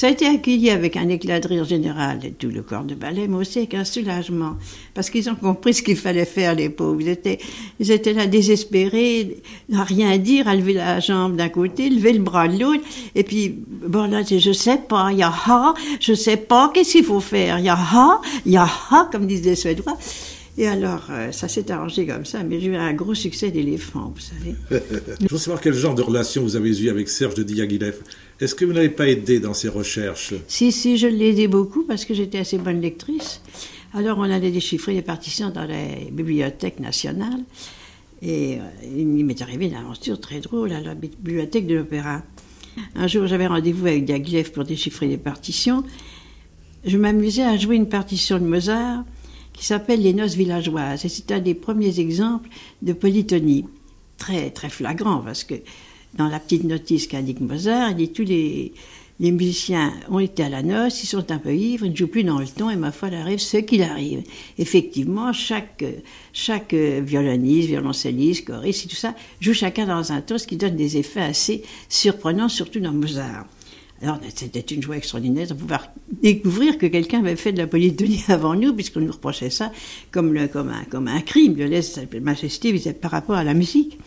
Ça 0.00 0.06
a 0.06 0.10
été 0.12 0.26
accueilli 0.26 0.70
avec 0.70 0.96
un 0.96 1.10
éclat 1.10 1.40
de 1.40 1.48
rire 1.48 1.66
général 1.66 2.20
de 2.20 2.28
tout 2.30 2.48
le 2.48 2.62
corps 2.62 2.84
de 2.84 2.94
ballet, 2.94 3.28
mais 3.28 3.36
aussi 3.36 3.58
avec 3.58 3.74
un 3.74 3.84
soulagement, 3.84 4.56
parce 4.94 5.10
qu'ils 5.10 5.28
ont 5.28 5.34
compris 5.34 5.74
ce 5.74 5.82
qu'il 5.82 5.94
fallait 5.94 6.24
faire, 6.24 6.54
les 6.54 6.70
pauvres. 6.70 7.02
Ils 7.02 7.08
étaient, 7.10 7.38
ils 7.78 7.90
étaient 7.90 8.14
là 8.14 8.26
désespérés, 8.26 9.42
à 9.74 9.84
rien 9.84 10.16
dire, 10.16 10.48
à 10.48 10.56
lever 10.56 10.72
la 10.72 11.00
jambe 11.00 11.36
d'un 11.36 11.50
côté, 11.50 11.90
lever 11.90 12.14
le 12.14 12.20
bras 12.20 12.48
de 12.48 12.58
l'autre, 12.58 12.82
et 13.14 13.24
puis, 13.24 13.54
bon 13.68 14.10
là, 14.10 14.22
je 14.22 14.52
sais 14.52 14.78
pas, 14.78 15.10
il 15.12 15.18
y 15.18 15.22
a 15.22 15.28
ha, 15.28 15.74
je 16.00 16.14
sais 16.14 16.38
pas, 16.38 16.70
qu'est-ce 16.72 16.92
qu'il 16.92 17.04
faut 17.04 17.20
faire, 17.20 17.58
il 17.58 17.66
y 17.66 17.68
a 17.68 17.74
ha, 17.74 18.22
il 18.46 18.52
y 18.52 18.56
a 18.56 18.64
ha, 18.64 19.06
comme 19.12 19.26
disent 19.26 19.44
les 19.44 19.54
Suédois. 19.54 19.98
Et 20.60 20.66
alors, 20.66 21.06
euh, 21.08 21.32
ça 21.32 21.48
s'est 21.48 21.70
arrangé 21.70 22.06
comme 22.06 22.26
ça, 22.26 22.42
mais 22.42 22.60
j'ai 22.60 22.66
eu 22.66 22.76
un 22.76 22.92
gros 22.92 23.14
succès 23.14 23.50
d'éléphant, 23.50 24.12
vous 24.14 24.20
savez. 24.20 24.54
Je 25.22 25.26
veux 25.26 25.38
savoir 25.38 25.58
quel 25.58 25.72
genre 25.72 25.94
de 25.94 26.02
relation 26.02 26.42
vous 26.42 26.54
avez 26.54 26.78
eu 26.78 26.90
avec 26.90 27.08
Serge 27.08 27.32
de 27.32 27.42
Diaghilev. 27.42 27.96
Est-ce 28.38 28.54
que 28.54 28.66
vous 28.66 28.74
n'avez 28.74 28.90
pas 28.90 29.08
aidé 29.08 29.40
dans 29.40 29.54
ses 29.54 29.70
recherches? 29.70 30.34
Si, 30.48 30.70
si, 30.70 30.98
je 30.98 31.06
l'ai 31.06 31.30
aidé 31.30 31.48
beaucoup 31.48 31.84
parce 31.84 32.04
que 32.04 32.12
j'étais 32.12 32.36
assez 32.36 32.58
bonne 32.58 32.82
lectrice. 32.82 33.40
Alors, 33.94 34.18
on 34.18 34.24
allait 34.24 34.50
déchiffrer 34.50 34.92
les 34.92 35.00
partitions 35.00 35.48
dans 35.48 35.64
les 35.64 36.10
bibliothèques 36.12 36.78
nationales. 36.78 37.40
Et 38.20 38.58
euh, 38.58 38.98
il 38.98 39.24
m'est 39.24 39.40
arrivé 39.40 39.64
une 39.64 39.76
aventure 39.76 40.20
très 40.20 40.40
drôle 40.40 40.72
à 40.72 40.82
la 40.82 40.94
bibliothèque 40.94 41.66
de 41.68 41.76
l'Opéra. 41.76 42.20
Un 42.96 43.06
jour, 43.06 43.26
j'avais 43.26 43.46
rendez-vous 43.46 43.86
avec 43.86 44.04
Diaghilev 44.04 44.52
pour 44.52 44.64
déchiffrer 44.64 45.06
les 45.06 45.16
partitions. 45.16 45.84
Je 46.84 46.98
m'amusais 46.98 47.44
à 47.44 47.56
jouer 47.56 47.76
une 47.76 47.88
partition 47.88 48.38
de 48.38 48.44
Mozart 48.44 49.04
qui 49.60 49.66
s'appelle 49.66 50.00
Les 50.00 50.14
Noces 50.14 50.36
villageoises. 50.36 51.04
Et 51.04 51.10
c'est 51.10 51.30
un 51.32 51.38
des 51.38 51.52
premiers 51.52 52.00
exemples 52.00 52.48
de 52.80 52.94
polytonie. 52.94 53.66
Très, 54.16 54.50
très 54.50 54.70
flagrant 54.70 55.18
parce 55.18 55.44
que 55.44 55.54
dans 56.14 56.28
la 56.28 56.40
petite 56.40 56.64
notice 56.64 57.06
qu'indique 57.06 57.40
Mozart, 57.40 57.90
il 57.90 57.96
dit 57.96 58.08
tous 58.08 58.24
les, 58.24 58.72
les 59.18 59.30
musiciens 59.32 59.92
ont 60.08 60.18
été 60.18 60.42
à 60.44 60.48
la 60.48 60.62
noce, 60.62 61.02
ils 61.02 61.06
sont 61.06 61.30
un 61.30 61.38
peu 61.38 61.54
ivres, 61.54 61.84
ils 61.84 61.92
ne 61.92 61.96
jouent 61.96 62.06
plus 62.06 62.24
dans 62.24 62.38
le 62.38 62.46
ton, 62.46 62.70
et 62.70 62.76
ma 62.76 62.90
foi, 62.90 63.08
il 63.08 63.14
arrive 63.14 63.38
ce 63.38 63.58
qu'il 63.58 63.82
arrive. 63.82 64.22
Effectivement, 64.58 65.32
chaque, 65.32 65.84
chaque 66.32 66.74
violoniste, 66.74 67.68
violoncelliste, 67.68 68.46
choriste 68.46 68.86
et 68.86 68.88
tout 68.88 68.96
ça 68.96 69.14
joue 69.40 69.54
chacun 69.54 69.86
dans 69.86 70.12
un 70.12 70.22
ton, 70.22 70.38
ce 70.38 70.46
qui 70.46 70.56
donne 70.56 70.76
des 70.76 70.96
effets 70.96 71.20
assez 71.20 71.62
surprenants, 71.88 72.48
surtout 72.48 72.80
dans 72.80 72.92
Mozart. 72.92 73.46
Alors, 74.02 74.18
c'était 74.34 74.60
une 74.60 74.82
joie 74.82 74.96
extraordinaire 74.96 75.48
de 75.48 75.54
pouvoir 75.54 75.88
découvrir 76.22 76.78
que 76.78 76.86
quelqu'un 76.86 77.18
avait 77.20 77.36
fait 77.36 77.52
de 77.52 77.58
la 77.58 77.66
polytonie 77.66 78.24
avant 78.28 78.54
nous, 78.54 78.72
puisqu'on 78.72 79.00
nous 79.00 79.12
reprochait 79.12 79.50
ça 79.50 79.72
comme, 80.10 80.32
le, 80.32 80.48
comme, 80.48 80.70
un, 80.70 80.84
comme 80.84 81.08
un 81.08 81.20
crime, 81.20 81.56
le 81.56 81.66
laisse 81.66 82.00
majesté 82.22 82.72
par 82.94 83.10
rapport 83.10 83.36
à 83.36 83.44
la 83.44 83.52
musique. 83.52 83.98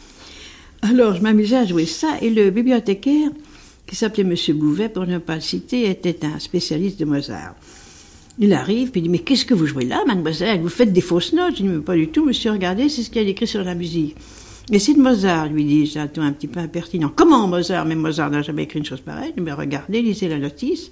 Alors, 0.82 1.16
je 1.16 1.22
m'amusais 1.22 1.58
à 1.58 1.66
jouer 1.66 1.86
ça, 1.86 2.18
et 2.22 2.30
le 2.30 2.50
bibliothécaire, 2.50 3.30
qui 3.86 3.96
s'appelait 3.96 4.24
Monsieur 4.24 4.56
Bouvet, 4.56 4.90
pour 4.90 5.06
ne 5.06 5.20
pas 5.20 5.36
le 5.36 5.42
citer, 5.42 5.90
était 5.90 6.26
un 6.26 6.40
spécialiste 6.40 7.00
de 7.00 7.06
Mozart. 7.06 7.56
Il 8.40 8.52
arrive, 8.54 8.90
puis 8.90 9.00
il 9.00 9.04
dit 9.04 9.10
Mais 9.10 9.20
qu'est-ce 9.20 9.46
que 9.46 9.54
vous 9.54 9.68
jouez 9.68 9.86
là, 9.86 10.04
mademoiselle? 10.08 10.60
Vous 10.62 10.70
faites 10.70 10.92
des 10.92 11.02
fausses 11.02 11.34
notes? 11.34 11.58
Je 11.58 11.64
dis 11.64 11.70
Mais 11.70 11.82
pas 11.82 11.96
du 11.96 12.08
tout, 12.08 12.26
monsieur, 12.26 12.52
regardez, 12.52 12.90
c'est 12.90 13.04
ce 13.04 13.12
qu'il 13.12 13.22
y 13.22 13.26
a 13.26 13.30
écrit 13.30 13.46
sur 13.46 13.64
la 13.64 13.76
musique. 13.76 14.16
Mais 14.72 14.80
c'est 14.80 14.94
de 14.94 15.02
Mozart, 15.02 15.48
lui 15.48 15.66
dis-je, 15.66 16.00
un 16.00 16.10
un 16.18 16.32
petit 16.32 16.48
peu 16.48 16.60
impertinent. 16.60 17.12
Comment 17.14 17.48
Mozart 17.48 17.86
Mais 17.86 17.96
Mozart 17.96 18.30
n'a 18.30 18.42
jamais 18.42 18.64
écrit 18.64 18.80
une 18.80 18.86
chose 18.86 19.02
pareille. 19.02 19.34
Mais 19.42 19.52
regardez, 19.52 20.02
lisez 20.02 20.30
la 20.30 20.40
notice. 20.40 20.92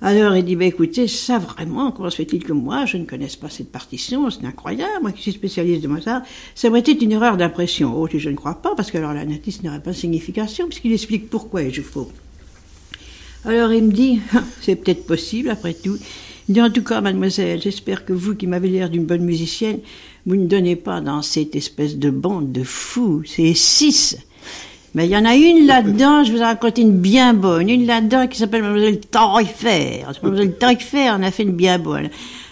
Alors 0.00 0.36
il 0.36 0.44
dit, 0.44 0.56
bah, 0.56 0.64
écoutez, 0.64 1.08
ça 1.08 1.38
vraiment, 1.38 1.92
comment 1.92 2.10
se 2.10 2.16
fait-il 2.16 2.44
que 2.44 2.52
moi, 2.52 2.84
je 2.84 2.96
ne 2.96 3.04
connaisse 3.04 3.36
pas 3.36 3.48
cette 3.48 3.72
partition, 3.72 4.28
c'est 4.28 4.44
incroyable, 4.44 5.00
moi 5.00 5.12
qui 5.12 5.22
suis 5.22 5.32
spécialiste 5.32 5.82
de 5.82 5.88
Mozart, 5.88 6.22
ça 6.54 6.68
aurait 6.68 6.80
été 6.80 6.92
une 7.02 7.12
erreur 7.12 7.38
d'impression. 7.38 7.94
Oh, 7.96 8.06
je 8.12 8.28
ne 8.28 8.34
crois 8.34 8.60
pas, 8.60 8.74
parce 8.74 8.90
que 8.90 8.98
alors 8.98 9.14
la 9.14 9.24
notice 9.24 9.62
n'aurait 9.62 9.80
pas 9.80 9.92
de 9.92 9.96
signification, 9.96 10.66
puisqu'il 10.66 10.92
explique 10.92 11.30
pourquoi 11.30 11.62
il 11.62 11.72
joue 11.72 11.82
faux. 11.82 12.10
Alors 13.46 13.72
il 13.72 13.84
me 13.84 13.92
dit, 13.92 14.20
c'est 14.60 14.76
peut-être 14.76 15.06
possible 15.06 15.48
après 15.48 15.72
tout. 15.72 15.96
Il 16.48 16.54
dit, 16.54 16.60
en 16.60 16.70
tout 16.70 16.82
cas, 16.82 17.00
mademoiselle, 17.00 17.62
j'espère 17.62 18.04
que 18.04 18.12
vous, 18.12 18.34
qui 18.34 18.46
m'avez 18.46 18.68
l'air 18.68 18.90
d'une 18.90 19.06
bonne 19.06 19.24
musicienne, 19.24 19.78
vous 20.26 20.36
ne 20.36 20.46
donnez 20.46 20.76
pas 20.76 21.00
dans 21.00 21.22
cette 21.22 21.54
espèce 21.54 21.98
de 21.98 22.10
bande 22.10 22.50
de 22.50 22.62
fous, 22.62 23.22
c'est 23.26 23.54
six. 23.54 24.16
Mais 24.94 25.06
il 25.06 25.10
y 25.10 25.16
en 25.16 25.24
a 25.24 25.34
une 25.34 25.66
là-dedans, 25.66 26.24
je 26.24 26.32
vous 26.32 26.38
ai 26.38 26.44
raconté 26.44 26.82
une 26.82 26.98
bien 26.98 27.34
bonne, 27.34 27.68
une 27.68 27.84
là-dedans 27.84 28.28
qui 28.28 28.38
s'appelle 28.38 28.62
Mademoiselle 28.62 29.00
Taillefer. 29.00 30.04
Mademoiselle 30.22 30.56
Taillefer 30.56 31.10
en 31.10 31.22
a 31.22 31.30
fait 31.30 31.42
une 31.42 31.52
bien 31.52 31.78
bonne. 31.78 32.08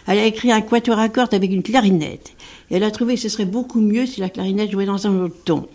Elle 0.06 0.18
a 0.18 0.24
écrit 0.24 0.50
un 0.50 0.60
quatuor 0.60 0.98
à 0.98 1.08
cordes 1.08 1.34
avec 1.34 1.52
une 1.52 1.62
clarinette. 1.62 2.32
Et 2.70 2.76
elle 2.76 2.84
a 2.84 2.90
trouvé 2.90 3.14
que 3.14 3.20
ce 3.20 3.28
serait 3.28 3.44
beaucoup 3.44 3.80
mieux 3.80 4.06
si 4.06 4.20
la 4.20 4.28
clarinette 4.28 4.72
jouait 4.72 4.86
dans 4.86 5.06
un 5.06 5.20
autre 5.20 5.36
ton. 5.44 5.68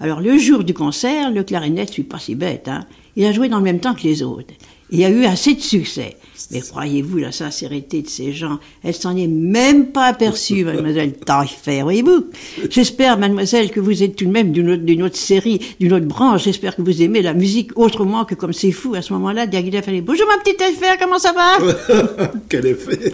Alors 0.00 0.20
le 0.20 0.38
jour 0.38 0.64
du 0.64 0.74
concert, 0.74 1.30
le 1.30 1.44
clarinette, 1.44 1.88
je 1.88 1.94
suis 1.94 2.02
pas 2.02 2.18
si 2.18 2.34
bête, 2.34 2.68
hein, 2.68 2.86
il 3.14 3.24
a 3.24 3.32
joué 3.32 3.48
dans 3.48 3.58
le 3.58 3.64
même 3.64 3.80
temps 3.80 3.94
que 3.94 4.02
les 4.02 4.22
autres. 4.22 4.54
Il 4.90 5.00
y 5.00 5.04
a 5.04 5.10
eu 5.10 5.24
assez 5.24 5.54
de 5.54 5.60
succès. 5.60 6.16
Mais 6.52 6.60
croyez-vous 6.60 7.18
la 7.18 7.32
sincérité 7.32 8.02
de 8.02 8.08
ces 8.08 8.32
gens? 8.32 8.60
Elle 8.84 8.94
s'en 8.94 9.16
est 9.16 9.26
même 9.26 9.86
pas 9.88 10.04
aperçue, 10.04 10.64
mademoiselle 10.64 11.14
Taillefer, 11.14 11.82
voyez-vous? 11.82 12.26
J'espère, 12.70 13.18
mademoiselle, 13.18 13.70
que 13.70 13.80
vous 13.80 14.02
êtes 14.02 14.14
tout 14.14 14.26
de 14.26 14.30
même 14.30 14.52
d'une 14.52 14.70
autre, 14.70 15.04
autre, 15.04 15.16
série, 15.16 15.60
d'une 15.80 15.92
autre 15.92 16.06
branche. 16.06 16.44
J'espère 16.44 16.76
que 16.76 16.82
vous 16.82 17.02
aimez 17.02 17.22
la 17.22 17.34
musique 17.34 17.76
autrement 17.76 18.24
que 18.24 18.36
comme 18.36 18.52
c'est 18.52 18.70
fou. 18.70 18.94
À 18.94 19.02
ce 19.02 19.12
moment-là, 19.14 19.46
Diaghilev 19.46 19.82
fallait 19.82 20.02
Bonjour 20.02 20.26
ma 20.28 20.38
petite 20.38 20.58
Taillefer, 20.58 20.98
comment 21.00 21.18
ça 21.18 21.32
va? 21.32 22.30
Quel 22.48 22.66
effet 22.66 23.12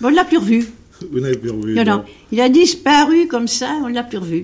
Bon, 0.00 0.08
on 0.08 0.10
l'a 0.10 0.24
plus 0.24 0.38
revu. 0.38 0.66
Vous 1.10 1.20
n'avez 1.20 1.38
plus 1.38 1.50
revu 1.50 1.74
Non, 1.74 1.84
non. 1.84 2.04
Il 2.32 2.40
a 2.40 2.48
disparu 2.48 3.28
comme 3.28 3.48
ça, 3.48 3.78
on 3.82 3.86
l'a 3.86 4.02
plus 4.02 4.18
revu. 4.18 4.42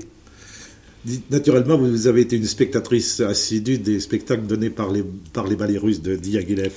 Naturellement, 1.31 1.77
vous 1.77 2.07
avez 2.07 2.23
été 2.23 2.37
une 2.37 2.47
spectatrice 2.47 3.21
assidue 3.21 3.79
des 3.79 4.01
spectacles 4.01 4.47
donnés 4.47 4.71
par 4.71 4.91
les, 4.91 5.05
par 5.33 5.47
les 5.47 5.57
ballets 5.57 5.79
russes 5.79 6.01
de 6.01 6.17
Diaghilev. 6.17 6.73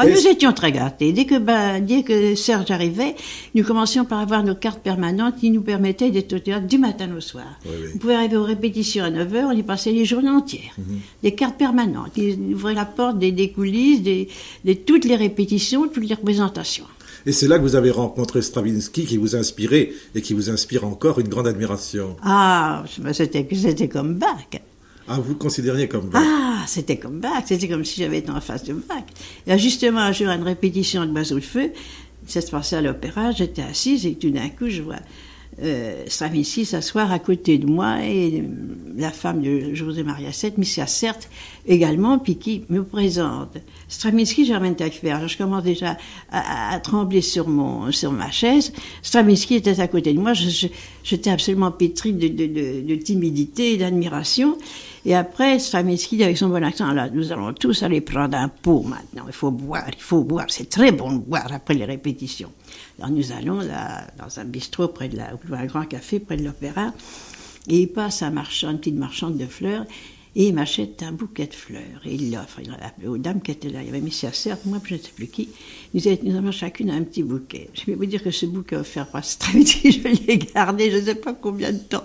Ah, 0.00 0.06
nous 0.06 0.28
étions 0.28 0.52
très 0.52 0.70
gâtés. 0.70 1.12
Dès 1.12 1.24
que, 1.24 1.38
ben, 1.38 1.80
dès 1.84 2.04
que 2.04 2.36
Serge 2.36 2.70
arrivait, 2.70 3.16
nous 3.56 3.64
commencions 3.64 4.04
par 4.04 4.20
avoir 4.20 4.44
nos 4.44 4.54
cartes 4.54 4.80
permanentes 4.80 5.38
qui 5.40 5.50
nous 5.50 5.62
permettaient 5.62 6.10
d'être 6.10 6.32
au 6.34 6.38
théâtre 6.38 6.68
du 6.68 6.78
matin 6.78 7.10
au 7.16 7.20
soir. 7.20 7.58
Oui, 7.64 7.72
oui. 7.82 7.88
On 7.96 7.98
pouvait 7.98 8.14
arriver 8.14 8.36
aux 8.36 8.44
répétitions 8.44 9.02
à 9.02 9.10
9h, 9.10 9.46
on 9.46 9.50
y 9.50 9.64
passait 9.64 9.90
les 9.90 10.04
journées 10.04 10.30
entières. 10.30 10.76
Mhm. 10.78 11.00
Des 11.24 11.34
cartes 11.34 11.58
permanentes. 11.58 12.12
Ils 12.16 12.54
ouvraient 12.54 12.74
la 12.74 12.84
porte 12.84 13.18
des, 13.18 13.32
des 13.32 13.50
coulisses, 13.50 14.02
des, 14.02 14.28
de 14.64 14.72
toutes 14.74 15.04
les 15.04 15.16
répétitions, 15.16 15.88
toutes 15.88 16.08
les 16.08 16.14
représentations. 16.14 16.86
Et 17.26 17.32
c'est 17.32 17.48
là 17.48 17.58
que 17.58 17.62
vous 17.62 17.76
avez 17.76 17.90
rencontré 17.90 18.42
Stravinsky 18.42 19.04
qui 19.04 19.16
vous 19.16 19.36
a 19.36 19.38
inspiré 19.38 19.92
et 20.14 20.22
qui 20.22 20.34
vous 20.34 20.50
inspire 20.50 20.84
encore 20.84 21.18
une 21.18 21.28
grande 21.28 21.46
admiration. 21.46 22.16
Ah, 22.22 22.84
c'était, 23.12 23.46
c'était 23.52 23.88
comme 23.88 24.14
Bach. 24.14 24.48
Ah, 25.08 25.18
vous 25.20 25.30
le 25.30 25.38
considériez 25.38 25.88
comme 25.88 26.08
Bach 26.08 26.22
Ah, 26.24 26.64
c'était 26.66 26.98
comme 26.98 27.20
Bach, 27.20 27.44
c'était 27.46 27.68
comme 27.68 27.84
si 27.84 28.02
j'avais 28.02 28.18
été 28.18 28.30
en 28.30 28.40
face 28.40 28.64
de 28.64 28.74
Bach. 28.74 29.04
Et 29.46 29.58
justement, 29.58 30.00
un 30.00 30.12
jour, 30.12 30.28
à 30.28 30.34
une 30.34 30.42
répétition 30.42 31.04
de 31.06 31.12
Oiseau 31.12 31.36
de 31.36 31.40
Feu, 31.40 31.72
ça 32.26 32.40
se 32.40 32.50
passait 32.50 32.76
à 32.76 32.82
l'opéra, 32.82 33.32
j'étais 33.32 33.62
assise 33.62 34.04
et 34.04 34.14
tout 34.14 34.30
d'un 34.30 34.50
coup, 34.50 34.68
je 34.68 34.82
vois 34.82 34.96
euh, 35.62 36.04
Stravinsky 36.06 36.64
s'asseoir 36.64 37.10
à 37.10 37.18
côté 37.18 37.58
de 37.58 37.66
moi 37.66 38.04
et 38.04 38.40
euh, 38.40 38.44
la 38.96 39.10
femme 39.10 39.42
de 39.42 39.74
José 39.74 40.02
Maria 40.02 40.30
VII, 40.30 40.52
Missia 40.56 40.86
Certes, 40.86 41.28
également, 41.66 42.18
puis 42.18 42.36
qui 42.36 42.64
me 42.68 42.84
présente. 42.84 43.56
Stravinsky, 43.88 44.44
Germaine. 44.44 44.76
Alors, 45.04 45.28
je 45.28 45.36
commence 45.36 45.64
déjà 45.64 45.96
à, 46.30 46.78
trembler 46.80 47.22
sur, 47.22 47.48
mon, 47.48 47.90
sur 47.92 48.12
ma 48.12 48.30
chaise. 48.30 48.72
Stravinsky 49.02 49.56
était 49.56 49.80
à 49.80 49.88
côté 49.88 50.12
de 50.12 50.20
moi. 50.20 50.32
J'étais 51.02 51.30
absolument 51.30 51.70
pétrie 51.70 52.12
de, 52.12 52.28
de, 52.28 52.46
de, 52.46 52.80
de 52.86 52.94
timidité 52.96 53.72
et 53.72 53.76
d'admiration. 53.76 54.56
Et 55.04 55.14
après, 55.14 55.58
Stravinsky, 55.58 56.22
avec 56.22 56.36
son 56.36 56.48
bon 56.48 56.62
accent, 56.64 56.92
là, 56.92 57.08
nous 57.10 57.32
allons 57.32 57.52
tous 57.52 57.82
aller 57.82 58.00
prendre 58.00 58.36
un 58.36 58.48
pot 58.48 58.82
maintenant. 58.82 59.24
Il 59.26 59.32
faut 59.32 59.50
boire, 59.50 59.84
il 59.88 60.02
faut 60.02 60.24
boire. 60.24 60.46
C'est 60.48 60.68
très 60.68 60.92
bon 60.92 61.12
de 61.12 61.18
boire 61.18 61.52
après 61.52 61.74
les 61.74 61.84
répétitions. 61.84 62.52
Alors 62.98 63.10
nous 63.10 63.32
allons 63.32 63.60
là, 63.60 64.06
dans 64.18 64.40
un 64.40 64.44
bistrot 64.44 64.88
près 64.88 65.08
de 65.08 65.16
la, 65.16 65.34
ou 65.34 65.54
un 65.54 65.66
grand 65.66 65.84
café 65.84 66.18
près 66.18 66.36
de 66.36 66.44
l'opéra, 66.44 66.92
et 67.68 67.82
il 67.82 67.88
passe 67.88 68.22
un 68.22 68.30
marchand, 68.30 68.70
une 68.70 68.78
petite 68.78 68.96
marchande 68.96 69.36
de 69.36 69.46
fleurs, 69.46 69.84
et 70.38 70.46
il 70.46 70.54
m'achète 70.54 71.02
un 71.02 71.10
bouquet 71.10 71.48
de 71.48 71.52
fleurs. 71.52 72.00
Et 72.04 72.14
il 72.14 72.30
l'offre. 72.30 72.60
Il 72.62 72.70
appelé 72.70 73.08
aux 73.08 73.18
dames 73.18 73.42
qui 73.42 73.50
étaient 73.50 73.70
là. 73.70 73.82
Il 73.82 73.86
y 73.86 73.88
avait 73.88 74.00
mis 74.00 74.12
sa 74.12 74.32
sœur, 74.32 74.56
moi, 74.66 74.80
je 74.84 74.94
ne 74.94 74.98
sais 75.00 75.10
plus 75.14 75.26
qui. 75.26 75.48
Nous, 75.94 76.00
nous 76.22 76.36
avons 76.36 76.52
chacune 76.52 76.90
un 76.90 77.02
petit 77.02 77.24
bouquet. 77.24 77.68
Je 77.74 77.84
vais 77.86 77.94
vous 77.94 78.06
dire 78.06 78.22
que 78.22 78.30
ce 78.30 78.46
bouquet 78.46 78.76
offert 78.76 79.10
par 79.10 79.24
Stravinsky, 79.24 79.90
je 80.00 80.06
l'ai 80.06 80.38
gardé, 80.38 80.92
je 80.92 80.98
ne 80.98 81.02
sais 81.02 81.16
pas 81.16 81.32
combien 81.32 81.72
de 81.72 81.78
temps. 81.78 82.04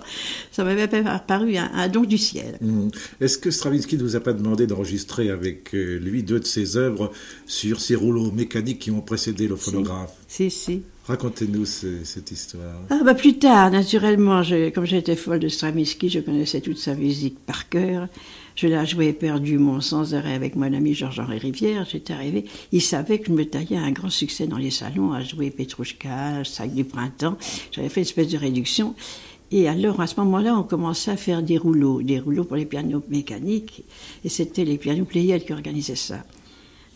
Ça 0.50 0.64
m'avait 0.64 0.88
paru 0.88 1.56
un, 1.56 1.70
un, 1.74 1.88
don 1.88 2.02
du 2.02 2.18
ciel. 2.18 2.58
Mmh. 2.60 2.88
Est-ce 3.20 3.38
que 3.38 3.52
Stravinsky 3.52 3.96
ne 3.96 4.02
vous 4.02 4.16
a 4.16 4.20
pas 4.20 4.32
demandé 4.32 4.66
d'enregistrer 4.66 5.30
avec 5.30 5.70
lui 5.72 6.24
deux 6.24 6.40
de 6.40 6.44
ses 6.44 6.76
œuvres 6.76 7.12
sur 7.46 7.80
ces 7.80 7.94
rouleaux 7.94 8.32
mécaniques 8.32 8.80
qui 8.80 8.90
ont 8.90 9.00
précédé 9.00 9.46
le 9.46 9.54
phonographe? 9.54 10.12
Si, 10.26 10.50
si. 10.50 10.60
si. 10.60 10.82
Racontez-nous 11.06 11.66
cette 11.66 12.30
histoire. 12.30 12.80
Ah 12.88 13.00
bah 13.04 13.12
plus 13.14 13.38
tard, 13.38 13.70
naturellement, 13.70 14.42
comme 14.74 14.86
j'étais 14.86 15.16
folle 15.16 15.38
de 15.38 15.48
Stravinsky, 15.48 16.08
je 16.08 16.20
connaissais 16.20 16.62
toute 16.62 16.78
sa 16.78 16.94
musique 16.94 17.38
par 17.44 17.68
cœur. 17.68 18.08
Je 18.56 18.68
la 18.68 18.86
jouais 18.86 19.08
éperdument 19.08 19.82
sans 19.82 20.14
arrêt 20.14 20.32
avec 20.32 20.56
mon 20.56 20.72
ami 20.72 20.94
Georges-Henri 20.94 21.38
Rivière. 21.38 21.86
J'étais 21.90 22.14
arrivé, 22.14 22.46
il 22.72 22.80
savait 22.80 23.18
que 23.18 23.26
je 23.26 23.32
me 23.32 23.44
taillais 23.44 23.76
un 23.76 23.90
grand 23.90 24.08
succès 24.08 24.46
dans 24.46 24.56
les 24.56 24.70
salons 24.70 25.12
à 25.12 25.22
jouer 25.22 25.50
Petrouchka, 25.50 26.42
Sac 26.44 26.72
du 26.74 26.84
printemps. 26.84 27.36
J'avais 27.70 27.90
fait 27.90 28.00
une 28.00 28.06
espèce 28.06 28.28
de 28.28 28.38
réduction. 28.38 28.94
Et 29.50 29.68
alors, 29.68 30.00
à 30.00 30.06
ce 30.06 30.18
moment-là, 30.20 30.56
on 30.56 30.62
commençait 30.62 31.10
à 31.10 31.18
faire 31.18 31.42
des 31.42 31.58
rouleaux, 31.58 32.00
des 32.00 32.18
rouleaux 32.18 32.44
pour 32.44 32.56
les 32.56 32.64
pianos 32.64 33.02
mécaniques. 33.10 33.84
Et 34.24 34.30
c'était 34.30 34.64
les 34.64 34.78
pianos 34.78 35.04
Pléiades 35.04 35.44
qui 35.44 35.52
organisaient 35.52 35.96
ça. 35.96 36.24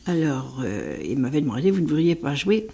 Alors, 0.06 0.60
euh, 0.64 0.96
il 1.04 1.18
m'avait 1.18 1.42
demandé, 1.42 1.70
vous 1.70 1.82
ne 1.82 1.86
voudriez 1.86 2.14
pas 2.14 2.34
jouer? 2.34 2.68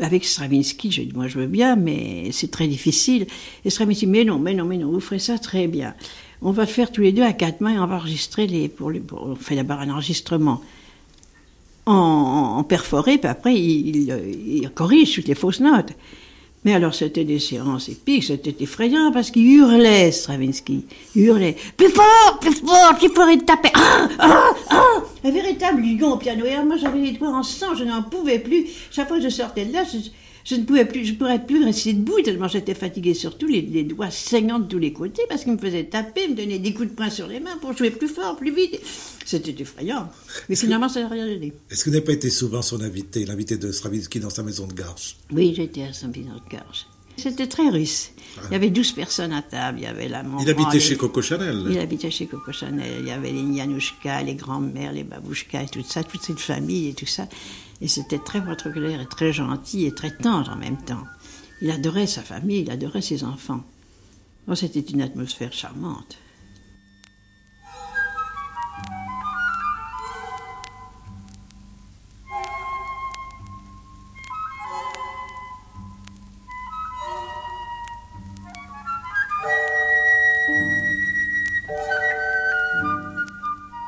Avec 0.00 0.24
Stravinsky, 0.24 0.90
j'ai 0.90 1.04
dit, 1.04 1.12
moi 1.14 1.28
je 1.28 1.38
veux 1.38 1.46
bien, 1.46 1.76
mais 1.76 2.30
c'est 2.32 2.50
très 2.50 2.66
difficile. 2.66 3.26
Et 3.64 3.70
Stravinsky, 3.70 4.06
mais 4.06 4.24
non, 4.24 4.38
mais 4.38 4.54
non, 4.54 4.64
mais 4.64 4.78
non, 4.78 4.90
vous 4.90 5.00
ferez 5.00 5.18
ça 5.18 5.38
très 5.38 5.66
bien. 5.66 5.94
On 6.40 6.50
va 6.50 6.62
le 6.62 6.68
faire 6.68 6.90
tous 6.90 7.02
les 7.02 7.12
deux 7.12 7.22
à 7.22 7.32
quatre 7.32 7.60
mains 7.60 7.74
et 7.74 7.78
on 7.78 7.86
va 7.86 7.96
enregistrer 7.96 8.46
les. 8.46 8.68
Pour 8.68 8.90
les 8.90 9.00
pour, 9.00 9.22
on 9.22 9.36
fait 9.36 9.56
d'abord 9.56 9.78
un 9.78 9.90
enregistrement 9.90 10.60
en, 11.86 11.92
en 12.58 12.64
perforé, 12.64 13.18
puis 13.18 13.28
après 13.28 13.54
il, 13.54 13.96
il, 13.96 14.62
il, 14.62 14.70
corrige 14.70 15.14
toutes 15.14 15.28
les 15.28 15.34
fausses 15.34 15.60
notes. 15.60 15.92
Mais 16.64 16.74
alors 16.74 16.94
c'était 16.94 17.24
des 17.24 17.40
séances 17.40 17.88
épiques, 17.88 18.24
c'était 18.24 18.54
effrayant 18.60 19.10
parce 19.12 19.30
qu'il 19.30 19.50
hurlait, 19.50 20.12
Stravinsky. 20.12 20.84
Il 21.16 21.22
hurlait 21.22 21.56
plus 21.76 21.90
fort, 21.90 22.38
plus 22.40 22.54
fort, 22.54 22.96
plus 22.98 23.08
fort, 23.08 23.30
il 23.30 23.44
tapait. 23.44 23.72
Ah, 23.74 24.08
ah, 24.18 24.50
ah 24.70 25.02
un 25.24 25.30
véritable 25.30 25.82
lion 25.82 26.14
au 26.14 26.16
piano. 26.16 26.44
Et 26.44 26.52
alors 26.52 26.66
moi 26.66 26.76
j'avais 26.76 27.00
les 27.00 27.12
doigts 27.12 27.30
en 27.30 27.42
sang, 27.42 27.74
je 27.74 27.84
n'en 27.84 28.02
pouvais 28.02 28.38
plus. 28.38 28.66
Chaque 28.90 29.08
fois 29.08 29.18
que 29.18 29.24
je 29.24 29.28
sortais 29.28 29.64
de 29.64 29.72
là, 29.72 29.84
je, 29.84 29.98
je 30.44 30.56
ne 30.56 30.64
pouvais 30.64 30.84
plus, 30.84 31.04
je 31.04 31.14
pourrais 31.14 31.44
plus 31.44 31.64
rester 31.64 31.92
debout 31.92 32.20
tellement 32.22 32.48
j'étais 32.48 32.74
fatiguée, 32.74 33.14
surtout 33.14 33.46
les, 33.46 33.62
les, 33.62 33.84
doigts 33.84 34.10
saignants 34.10 34.58
de 34.58 34.66
tous 34.66 34.78
les 34.78 34.92
côtés 34.92 35.22
parce 35.28 35.44
qu'il 35.44 35.52
me 35.52 35.58
faisait 35.58 35.84
taper, 35.84 36.28
me 36.28 36.34
donner 36.34 36.58
des 36.58 36.72
coups 36.72 36.90
de 36.90 36.94
poing 36.94 37.10
sur 37.10 37.26
les 37.26 37.40
mains 37.40 37.56
pour 37.60 37.76
jouer 37.76 37.90
plus 37.90 38.08
fort, 38.08 38.36
plus 38.36 38.54
vite. 38.54 38.80
C'était 39.24 39.54
effrayant. 39.62 40.08
Mais 40.48 40.56
finalement, 40.56 40.88
ça 40.88 41.00
n'a 41.00 41.08
rien 41.08 41.26
donné. 41.26 41.52
Est-ce 41.70 41.84
que 41.84 41.90
vous 41.90 41.94
n'avez 41.94 42.04
pas 42.04 42.12
été 42.12 42.30
souvent 42.30 42.62
son 42.62 42.80
invité, 42.80 43.24
l'invité 43.24 43.56
de 43.56 43.70
Stravinsky 43.70 44.20
dans 44.20 44.30
sa 44.30 44.42
maison 44.42 44.66
de 44.66 44.74
Garches? 44.74 45.16
Oui, 45.30 45.52
j'étais 45.54 45.84
à 45.84 45.92
sa 45.92 46.08
maison 46.08 46.34
de 46.34 46.50
Garches. 46.50 46.86
C'était 47.16 47.46
très 47.46 47.68
riche. 47.68 48.10
Il 48.46 48.52
y 48.52 48.56
avait 48.56 48.70
12 48.70 48.92
personnes 48.92 49.32
à 49.32 49.42
table. 49.42 49.78
Il 49.80 49.84
y 49.84 49.86
avait 49.86 50.08
la 50.08 50.22
maman. 50.22 50.38
Il 50.40 50.48
habitait 50.48 50.74
les- 50.74 50.80
chez 50.80 50.96
Coco 50.96 51.20
Chanel. 51.20 51.64
Il 51.70 51.78
habitait 51.78 52.10
chez 52.10 52.26
Coco 52.26 52.50
Chanel. 52.52 53.00
Il 53.00 53.06
y 53.06 53.10
avait 53.10 53.30
les 53.30 53.42
Nianouchka, 53.42 54.22
les 54.22 54.34
grands-mères, 54.34 54.92
les 54.92 55.04
babouchkas 55.04 55.62
et 55.64 55.68
tout 55.68 55.82
ça, 55.84 56.02
toute 56.02 56.22
cette 56.22 56.40
famille 56.40 56.88
et 56.88 56.94
tout 56.94 57.06
ça. 57.06 57.28
Et 57.80 57.88
c'était 57.88 58.18
très 58.18 58.42
protocolaire 58.42 59.00
et 59.00 59.06
très 59.06 59.32
gentil 59.32 59.84
et 59.86 59.92
très 59.94 60.10
tendre 60.16 60.50
en 60.52 60.56
même 60.56 60.78
temps. 60.82 61.04
Il 61.60 61.70
adorait 61.70 62.06
sa 62.06 62.22
famille, 62.22 62.60
il 62.60 62.70
adorait 62.70 63.02
ses 63.02 63.22
enfants. 63.24 63.62
Oh, 64.48 64.54
c'était 64.54 64.80
une 64.80 65.02
atmosphère 65.02 65.52
charmante. 65.52 66.16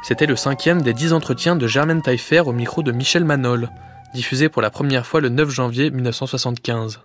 C'était 0.04 0.26
le 0.26 0.36
cinquième 0.36 0.82
des 0.82 0.92
dix 0.92 1.14
entretiens 1.14 1.56
de 1.56 1.66
Germaine 1.66 2.02
Taillefer 2.02 2.40
au 2.40 2.52
micro 2.52 2.82
de 2.82 2.92
Michel 2.92 3.24
Manol, 3.24 3.70
diffusé 4.12 4.50
pour 4.50 4.60
la 4.60 4.68
première 4.68 5.06
fois 5.06 5.22
le 5.22 5.30
9 5.30 5.48
janvier 5.48 5.90
1975. 5.90 7.00